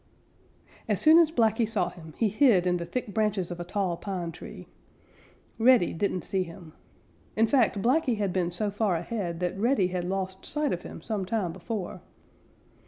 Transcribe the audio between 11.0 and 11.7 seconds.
some time